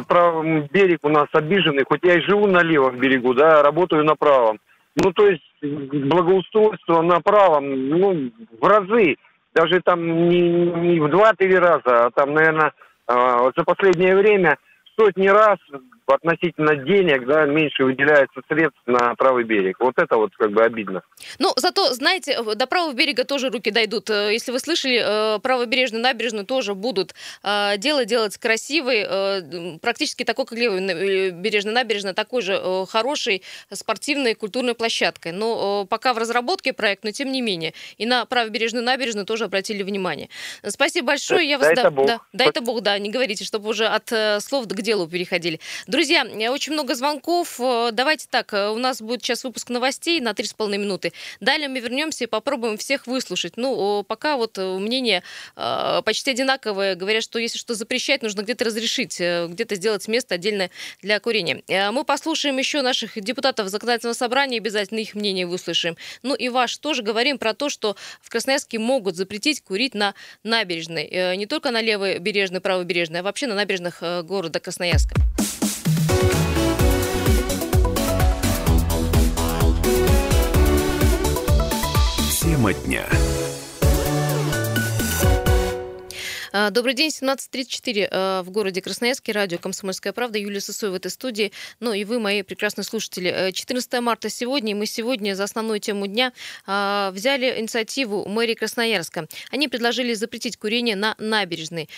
[0.07, 4.15] правый берег у нас обиженный, хоть я и живу на левом берегу, да, работаю на
[4.15, 4.59] правом.
[4.97, 9.17] Ну, то есть благоустройство на правом, ну, в разы,
[9.55, 12.73] даже там не, не в два-три раза, а там, наверное,
[13.09, 14.57] э, за последнее время
[14.99, 15.59] сотни раз
[16.07, 19.77] относительно денег, да, меньше выделяется средств на правый берег.
[19.81, 21.03] Вот это вот как бы обидно.
[21.39, 24.11] Ну, зато, знаете, до правого берега тоже руки дойдут.
[24.11, 30.59] Э, если вы слышали, э, правобережную набережную тоже будут э, делать, красивой, практически такой, как
[30.59, 35.33] левая бережная набережная, такой же хорошей спортивной культурной площадкой.
[35.33, 37.73] Но пока в разработке проект, но тем не менее.
[37.99, 40.29] И на правобережную набережную тоже обратили внимание.
[40.67, 41.49] Спасибо большое.
[41.49, 41.69] Я вас...
[41.69, 42.07] Дай да, это Бог.
[42.07, 44.13] Да, дай это Бог, да, не говорите, чтобы уже от
[44.43, 45.61] слов к делу переходили.
[45.93, 47.61] Друзья, очень много звонков.
[47.61, 51.13] Э, давайте так, э, у нас будет сейчас выпуск новостей на 3,5 минуты.
[51.39, 53.59] Далее мы вернемся и попробуем всех выслушать.
[53.59, 55.23] Ну, пока вот э, мнение
[55.55, 56.95] почти одинаковое.
[56.95, 60.71] Говорят, что если что запрещать, нужно где-то разрешить, где-то сделать место отдельное
[61.03, 61.63] для курения.
[61.91, 65.99] Мы послушаем еще наших депутатов законодательного собрания, обязательно их мнение выслушаем.
[66.23, 71.37] Ну и ваш тоже говорим про то, что в Красноярске могут запретить курить на набережной.
[71.37, 75.17] Не только на левой бережной, правой бережной, а вообще на набережных города Красноярска.
[82.63, 83.22] Тема дня.
[86.53, 90.39] Добрый день, 17.34 а, в городе Красноярске, радио «Комсомольская правда».
[90.39, 91.51] Юлия Сысоева в этой студии.
[91.81, 93.53] Ну и вы, мои прекрасные слушатели.
[93.53, 96.33] 14 э, марта сегодня, и мы сегодня за основную тему дня
[96.67, 99.29] а, взяли инициативу мэрии Красноярска.
[99.51, 101.89] Они предложили запретить курение на набережной.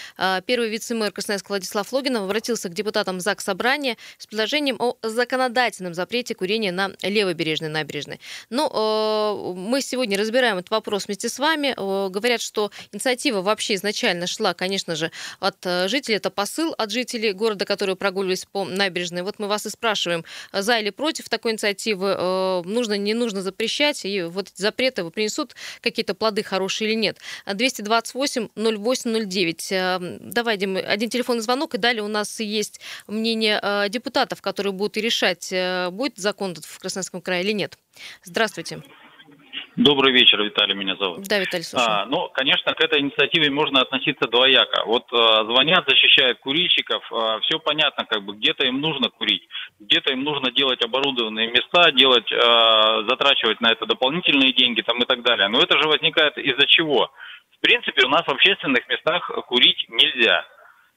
[0.47, 6.35] Первый вице-мэр Красноярска Владислав Логинов обратился к депутатам ЗАГС Собрания с предложением о законодательном запрете
[6.37, 8.21] курения на левобережной набережной.
[8.51, 11.75] Но ну, мы сегодня разбираем этот вопрос вместе с вами.
[11.77, 15.57] Говорят, что инициатива вообще изначально шла пришла, конечно же, от
[15.89, 16.17] жителей.
[16.17, 19.23] Это посыл от жителей города, которые прогуливались по набережной.
[19.23, 22.15] Вот мы вас и спрашиваем, за или против такой инициативы,
[22.65, 27.19] нужно, не нужно запрещать, и вот запреты принесут какие-то плоды хорошие или нет.
[27.47, 30.33] 228 0809.
[30.33, 35.53] Давай, Дим, один телефонный звонок, и далее у нас есть мнение депутатов, которые будут решать,
[35.91, 37.79] будет закон в Красноярском крае или нет.
[38.25, 38.83] Здравствуйте.
[39.77, 41.27] Добрый вечер, Виталий меня зовут.
[41.27, 41.91] Да, Виталий, слушаю.
[41.91, 44.85] А, ну, конечно, к этой инициативе можно относиться двояко.
[44.87, 49.43] Вот а, звонят, защищают курильщиков, а, все понятно, как бы где-то им нужно курить,
[49.81, 55.07] где-то им нужно делать оборудованные места, делать, а, затрачивать на это дополнительные деньги там и
[55.07, 55.49] так далее.
[55.49, 57.11] Но это же возникает из-за чего?
[57.57, 60.45] В принципе, у нас в общественных местах курить нельзя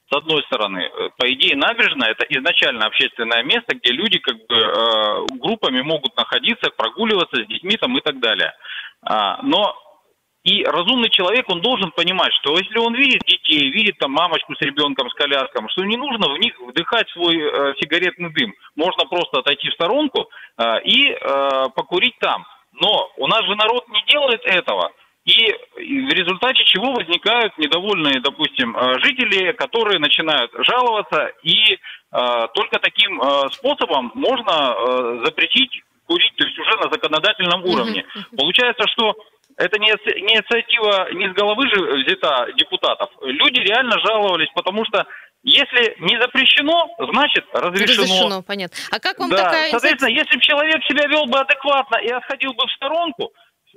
[0.09, 4.55] с одной стороны, э, по идее, набережная это изначально общественное место, где люди как бы
[4.55, 8.53] э, группами могут находиться, прогуливаться с детьми там и так далее.
[9.03, 9.75] А, но
[10.47, 14.61] и разумный человек, он должен понимать, что если он видит детей, видит там мамочку с
[14.61, 18.53] ребенком, с коляском, что не нужно в них вдыхать свой э, сигаретный дым.
[18.77, 22.45] Можно просто отойти в сторонку э, и э, покурить там.
[22.79, 24.91] Но у нас же народ не делает этого.
[25.27, 31.77] И в результате чего возникают недовольные, допустим, э, жители, которые начинают жаловаться, и э,
[32.53, 38.05] только таким э, способом можно э, запретить курить, то есть уже на законодательном уровне.
[38.37, 39.17] Получается, что
[39.57, 43.09] это не инициатива не с головы же взята депутатов.
[43.21, 45.05] Люди реально жаловались, потому что
[45.43, 48.03] если не запрещено, значит разрешено.
[48.03, 48.77] Разрешено, понятно.
[48.91, 49.43] А как вам да.
[49.43, 49.71] такая...
[49.71, 53.33] Соответственно, если бы человек себя вел бы адекватно и отходил бы в сторонку,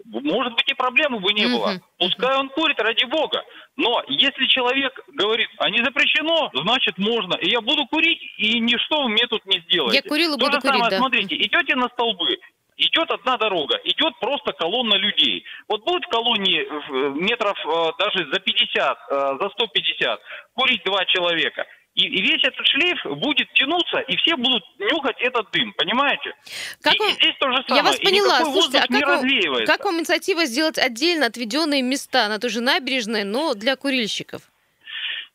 [0.06, 1.80] может быть, и проблемы бы не было.
[1.98, 3.42] Пускай он курит, ради бога.
[3.76, 7.34] Но если человек говорит, а не запрещено, значит можно.
[7.34, 9.96] И я буду курить, и ничто мне тут не сделаете.
[9.96, 10.96] Я курила, То буду же самое, курить, да.
[10.98, 12.38] смотрите, идете на столбы,
[12.76, 15.44] идет одна дорога, идет просто колонна людей.
[15.68, 16.68] Вот будет в колонне э,
[17.14, 20.20] метров э, даже за 50, э, за 150
[20.54, 25.50] курить два человека– и, и весь этот шлейф будет тянуться, и все будут нюхать этот
[25.50, 26.34] дым, понимаете?
[26.82, 27.08] Как и, вам...
[27.08, 27.76] и здесь то же самое.
[27.76, 28.38] Я вас и поняла.
[28.38, 32.60] никакой Слушайте, а как вам, как вам инициатива сделать отдельно отведенные места на той же
[32.60, 34.42] набережной, но для курильщиков?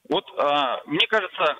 [0.10, 1.58] Вот а, мне кажется,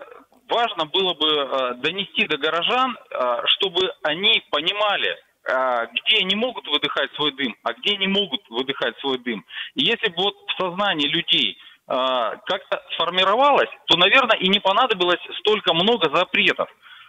[0.48, 6.68] важно было бы а, донести до горожан, а, чтобы они понимали, а, где они могут
[6.68, 9.46] выдыхать свой дым, а где не могут выдыхать свой дым.
[9.76, 15.74] И если бы вот в сознании людей как-то сформировалась, то, наверное, и не понадобилось столько
[15.74, 16.68] много запретов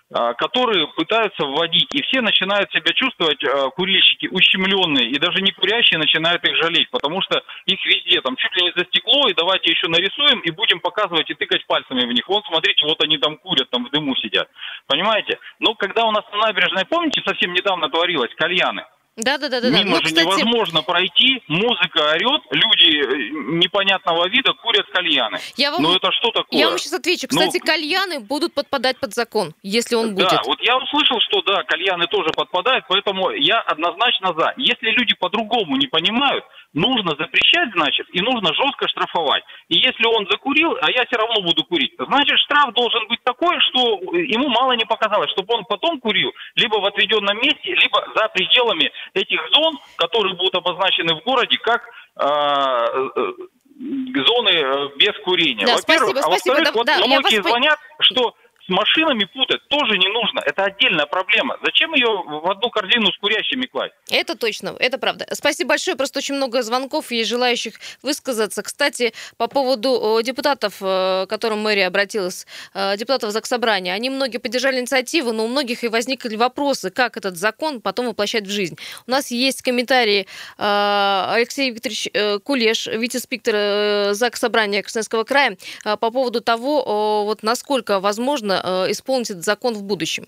[0.09, 5.51] а, которые пытаются вводить, и все начинают себя чувствовать, а, курильщики, ущемленные, и даже не
[5.51, 9.35] курящие начинают их жалеть, потому что их везде, там, чуть ли не за стекло, и
[9.35, 12.29] давайте еще нарисуем, и будем показывать и тыкать пальцами в них.
[12.29, 14.49] Вон, смотрите, вот они там курят, там в дыму сидят.
[14.87, 15.41] Понимаете?
[15.59, 18.85] Но когда у нас на набережной, помните, совсем недавно творилось, кальяны,
[19.17, 19.71] да, да, да, да.
[19.71, 20.25] Мимо ну, же кстати...
[20.25, 23.31] невозможно пройти, музыка орет, люди э,
[23.65, 25.39] непонятного вида курят кальяны.
[25.57, 25.83] Я вам...
[25.83, 26.61] Ну это что такое?
[26.61, 27.27] Я вам сейчас отвечу.
[27.31, 27.67] Ну, Кстати, ну...
[27.67, 30.29] кальяны будут подпадать под закон, если он будет.
[30.29, 34.53] Да, вот я услышал, что да, кальяны тоже подпадают, поэтому я однозначно за.
[34.59, 36.45] Если люди по-другому не понимают,
[36.77, 39.43] нужно запрещать, значит, и нужно жестко штрафовать.
[39.69, 43.57] И если он закурил, а я все равно буду курить, значит, штраф должен быть такой,
[43.71, 43.81] что
[44.13, 48.93] ему мало не показалось, чтобы он потом курил, либо в отведенном месте, либо за пределами
[49.15, 51.83] этих зон, которые будут обозначены в городе как
[52.17, 53.33] а, э,
[53.79, 55.67] зоны э, без курения.
[55.67, 57.51] Да, Во-первых, спасибо, а во-вторых, да, вот да, многие вас...
[57.51, 58.35] звонят, что
[58.67, 60.41] с машинами путать тоже не нужно.
[60.45, 61.57] Это отдельная проблема.
[61.65, 63.95] Зачем ее в одну корзину с курящими класть?
[64.11, 65.27] Это точно, это правда.
[65.33, 65.97] Спасибо большое.
[65.97, 68.63] Просто очень много звонков и желающих высказаться.
[68.63, 75.45] Кстати, по поводу депутатов, к которым мэрия обратилась, депутатов Заксобрания, они многие поддержали инициативу, но
[75.45, 78.77] у многих и возникли вопросы, как этот закон потом воплощать в жизнь.
[79.07, 80.27] У нас есть комментарии
[80.57, 82.09] Алексей Викторович
[82.45, 88.56] Кулеш, вице-спикер Заксобрания Красноярского края, по поводу того, вот насколько возможно
[88.91, 90.27] исполнить этот закон в будущем?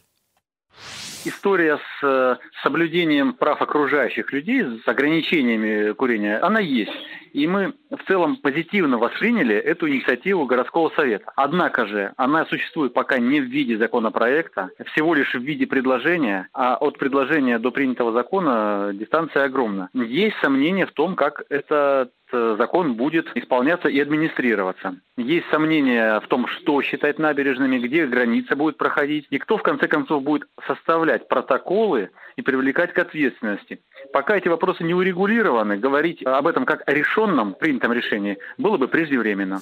[1.25, 6.93] История с соблюдением прав окружающих людей, с ограничениями курения, она есть.
[7.33, 11.33] И мы в целом позитивно восприняли эту инициативу городского совета.
[11.37, 16.77] Однако же она существует пока не в виде законопроекта, всего лишь в виде предложения, а
[16.77, 19.89] от предложения до принятого закона дистанция огромна.
[19.95, 24.97] Есть сомнения в том, как этот закон будет исполняться и администрироваться.
[25.17, 29.89] Есть сомнения в том, что считать набережными, где граница будет проходить, и кто в конце
[29.89, 33.81] концов будет составлять протоколы и привлекать к ответственности.
[34.13, 38.87] Пока эти вопросы не урегулированы, говорить об этом как о решенном, принятом решении было бы
[38.87, 39.61] преждевременно.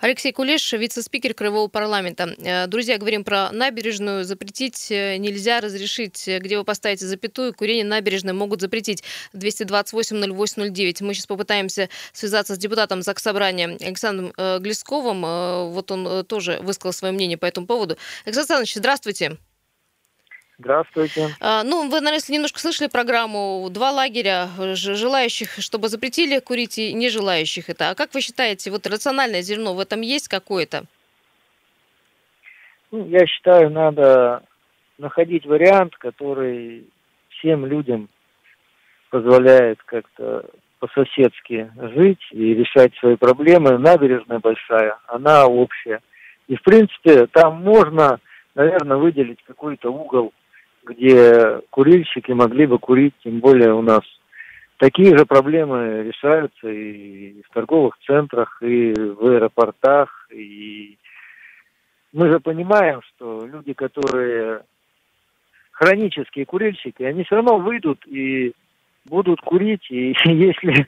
[0.00, 2.34] Алексей Кулеш, вице-спикер Краевого парламента.
[2.38, 4.24] Э, друзья, говорим про набережную.
[4.24, 9.04] Запретить э, нельзя, разрешить, э, где вы поставите запятую, курение набережной могут запретить.
[9.34, 11.04] 228-08-09.
[11.04, 15.20] Мы сейчас попытаемся связаться с депутатом Заксобрания Александром Глесковым.
[15.70, 17.96] Вот он тоже высказал свое мнение по этому поводу.
[18.24, 19.36] Александр Александрович, здравствуйте.
[20.60, 21.28] Здравствуйте.
[21.40, 26.92] А, ну, вы, наверное, если немножко слышали программу, два лагеря желающих, чтобы запретили курить и
[26.92, 27.88] не желающих это.
[27.88, 30.84] А как вы считаете, вот рациональное зерно в этом есть какое-то?
[32.90, 34.42] Ну, я считаю, надо
[34.98, 36.84] находить вариант, который
[37.30, 38.10] всем людям
[39.08, 40.44] позволяет как-то
[40.78, 43.78] по-соседски жить и решать свои проблемы.
[43.78, 46.02] Набережная большая, она общая.
[46.48, 48.20] И, в принципе, там можно,
[48.54, 50.34] наверное, выделить какой-то угол
[50.84, 54.02] где курильщики могли бы курить, тем более у нас.
[54.78, 60.96] Такие же проблемы решаются и в торговых центрах, и в аэропортах, и
[62.12, 64.62] мы же понимаем, что люди, которые
[65.72, 68.52] хронические курильщики, они все равно выйдут и
[69.04, 70.86] будут курить, и если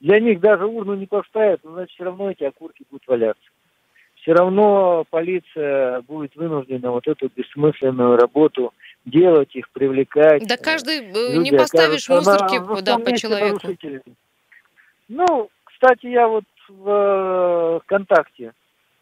[0.00, 3.50] для них даже урну не поставят, значит все равно эти окурки будут валяться
[4.20, 8.72] все равно полиция будет вынуждена вот эту бессмысленную работу
[9.04, 10.46] делать, их привлекать.
[10.46, 13.74] Да каждый э, Люди не поставишь мусорки на, да, по человеку.
[15.08, 18.52] Ну, кстати, я вот в э, ВКонтакте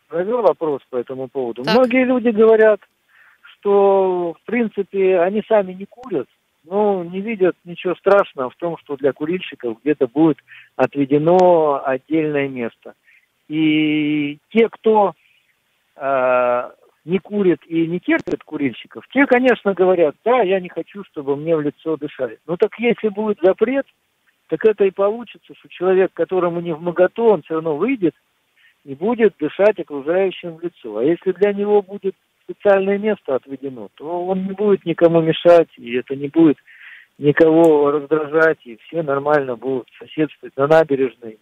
[0.09, 1.65] провел вопрос по этому поводу.
[1.65, 1.75] Так.
[1.75, 2.81] Многие люди говорят,
[3.43, 6.29] что, в принципе, они сами не курят,
[6.65, 10.39] но не видят ничего страшного в том, что для курильщиков где-то будет
[10.77, 12.95] отведено отдельное место.
[13.49, 15.15] И те, кто
[15.97, 16.71] э,
[17.05, 21.57] не курит и не терпит курильщиков, те, конечно, говорят, да, я не хочу, чтобы мне
[21.57, 22.39] в лицо дышали.
[22.47, 23.87] Ну так если будет запрет,
[24.49, 28.15] так это и получится, что человек, которому не в моготу, он все равно выйдет
[28.85, 30.99] и будет дышать окружающим в лицо.
[30.99, 35.97] А если для него будет специальное место отведено, то он не будет никому мешать, и
[35.97, 36.57] это не будет
[37.19, 41.39] никого раздражать, и все нормально будут соседствовать на набережной,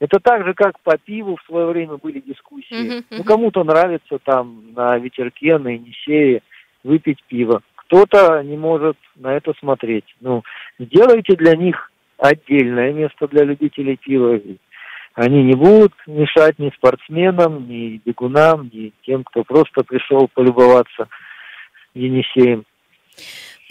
[0.00, 2.74] это так же, как по пиву в свое время были дискуссии.
[2.74, 3.16] Uh-huh, uh-huh.
[3.18, 6.42] Ну, кому-то нравится там на ветерке, на Енисее
[6.82, 7.62] выпить пиво.
[7.76, 10.04] Кто-то не может на это смотреть.
[10.20, 10.42] Ну,
[10.78, 14.40] сделайте для них отдельное место для любителей пива.
[15.14, 21.08] Они не будут мешать ни спортсменам, ни бегунам, ни тем, кто просто пришел полюбоваться
[21.94, 22.64] Енисеем.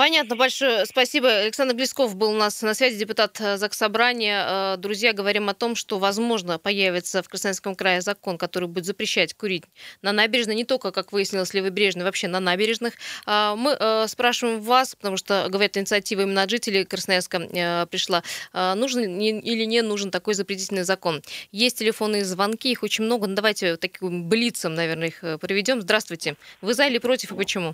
[0.03, 1.29] Понятно, большое спасибо.
[1.29, 4.73] Александр Блесков был у нас на связи, депутат э, Заксобрания.
[4.73, 9.33] Э, друзья, говорим о том, что, возможно, появится в Красноярском крае закон, который будет запрещать
[9.33, 9.63] курить
[10.01, 12.95] на набережной, не только, как выяснилось, левобережной, вообще на набережных.
[13.25, 19.21] А, мы э, спрашиваем вас, потому что, говорят, инициатива именно от жителей Красноярска пришла, нужен
[19.21, 21.21] или не нужен такой запретительный закон.
[21.53, 25.81] Есть телефонные звонки, их очень много, но давайте таким блицем, наверное, их проведем.
[25.81, 26.35] Здравствуйте.
[26.59, 27.73] Вы за или против и почему?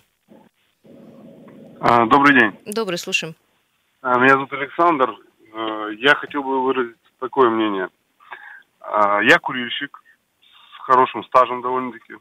[1.82, 2.60] А, добрый день.
[2.66, 3.36] Добрый, слушаем.
[4.02, 5.16] А, меня зовут Александр.
[5.54, 7.90] А, я хотел бы выразить такое мнение.
[8.82, 10.02] Я курильщик
[10.42, 12.16] с хорошим стажем довольно-таки.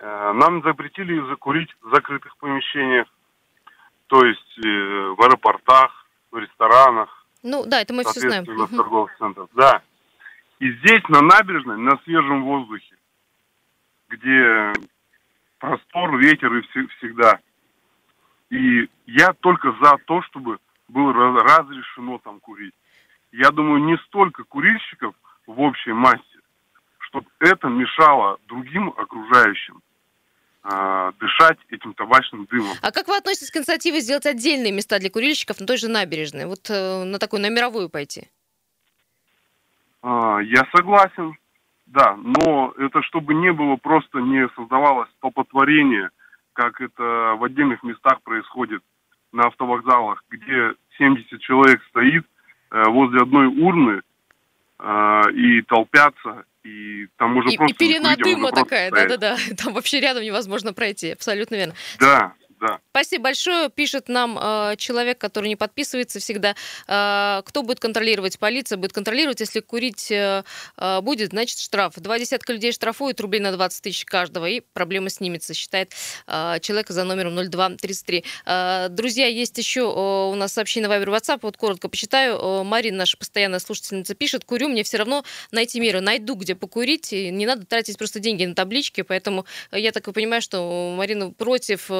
[0.00, 3.08] Нам запретили закурить в закрытых помещениях,
[4.06, 7.26] то есть э, в аэропортах, в ресторанах.
[7.42, 8.44] Ну да, это мы все знаем.
[8.44, 9.48] В торговых центрах.
[9.54, 9.82] Да.
[10.60, 12.96] И здесь, на набережной, на свежем воздухе,
[14.08, 14.72] где
[15.58, 16.62] простор, ветер и
[16.98, 17.40] всегда–
[18.50, 20.58] и я только за то, чтобы
[20.88, 22.74] было разрешено там курить.
[23.32, 25.14] Я думаю, не столько курильщиков
[25.46, 26.20] в общей массе,
[26.98, 29.80] чтобы это мешало другим окружающим
[30.64, 32.76] э, дышать этим табачным дымом.
[32.82, 36.46] А как вы относитесь к инициативе сделать отдельные места для курильщиков на той же набережной?
[36.46, 38.28] Вот э, на такую, на мировую пойти?
[40.02, 41.36] Э, я согласен,
[41.86, 46.10] да, но это чтобы не было просто, не создавалось столпотворение–
[46.52, 48.82] как это в отдельных местах происходит
[49.32, 52.24] на автовокзалах, где 70 человек стоит
[52.70, 54.02] э, возле одной урны
[54.78, 57.74] э, и толпятся, и там уже и, просто...
[57.74, 61.74] И пелена дыма такая, да-да-да, там вообще рядом невозможно пройти, абсолютно верно.
[61.98, 62.34] Да,
[62.90, 63.70] Спасибо большое.
[63.70, 66.54] Пишет нам э, человек, который не подписывается всегда.
[66.86, 68.38] Э, кто будет контролировать?
[68.38, 69.40] Полиция будет контролировать.
[69.40, 70.44] Если курить э,
[70.76, 71.94] э будет, значит штраф.
[71.96, 75.92] Два десятка людей штрафуют, рублей на 20 тысяч каждого, и проблема снимется, считает
[76.26, 78.24] э, человек за номером 0233.
[78.44, 81.38] Э, друзья, есть еще э, у нас сообщение на Viber WhatsApp.
[81.42, 82.36] Вот коротко почитаю.
[82.36, 84.44] Э, Марина, наша постоянная слушательница, пишет.
[84.44, 86.00] Курю, мне все равно найти меры.
[86.00, 87.12] Найду, где покурить.
[87.12, 89.00] И не надо тратить просто деньги на таблички.
[89.00, 91.90] Поэтому я так и понимаю, что Марина против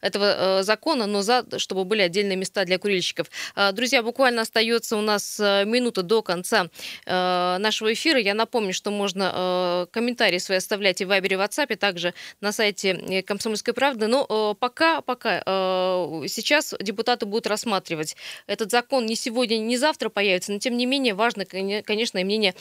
[0.00, 3.28] этого закона, но за, чтобы были отдельные места для курильщиков.
[3.72, 6.68] Друзья, буквально остается у нас минута до конца
[7.06, 8.18] нашего эфира.
[8.18, 12.52] Я напомню, что можно комментарии свои оставлять и в Вайбере, и в WhatsApp, также на
[12.52, 14.06] сайте Комсомольской правды.
[14.06, 15.40] Но пока, пока
[16.28, 21.14] сейчас депутаты будут рассматривать этот закон не сегодня, не завтра появится, но тем не менее
[21.14, 22.54] важно, конечно, и мнение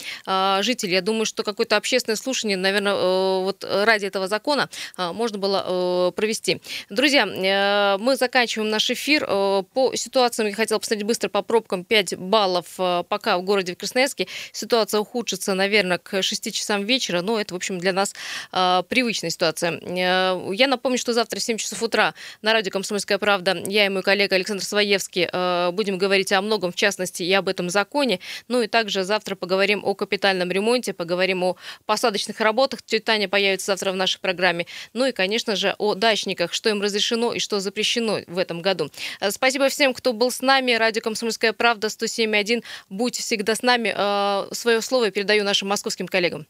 [0.62, 0.94] жителей.
[0.94, 6.62] Я думаю, что какое-то общественное слушание, наверное, вот ради этого закона можно было провести.
[6.90, 9.26] Друзья, мы заканчиваем наш эфир.
[9.26, 12.66] По ситуациям я хотела посмотреть быстро по пробкам 5 баллов
[13.08, 14.28] пока в городе Красноярске.
[14.52, 18.14] Ситуация ухудшится, наверное, к 6 часам вечера, но это, в общем, для нас
[18.52, 19.80] привычная ситуация.
[19.86, 24.02] Я напомню, что завтра в 7 часов утра на радио «Комсомольская правда» я и мой
[24.02, 25.28] коллега Александр Своевский
[25.72, 28.20] будем говорить о многом, в частности, и об этом законе.
[28.48, 32.82] Ну и также завтра поговорим о капитальном ремонте, поговорим о посадочных работах.
[32.82, 34.66] Тетя Таня появится завтра в нашей программе.
[34.94, 38.90] Ну и, конечно же, о дачниках, что им разрешено и что запрещено в этом году.
[39.20, 40.74] Э, спасибо всем, кто был с нами.
[40.74, 42.64] Радио «Комсомольская правда» 107.1.
[42.90, 43.94] Будь всегда с нами.
[43.96, 46.48] Э, Свое слово передаю нашим московским коллегам.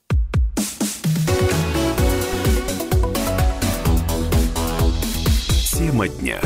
[5.78, 6.40] Тема дня.